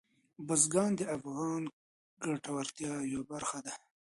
[0.47, 1.75] بزګان د افغانانو د
[2.25, 3.73] ګټورتیا یوه برخه ده.